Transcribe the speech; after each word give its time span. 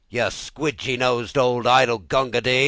You 0.09 0.23
squidgy 0.31 0.97
nosed 0.97 1.37
old 1.37 1.67
idol, 1.67 1.99
Gunga 1.99 2.41
Din!" 2.41 2.59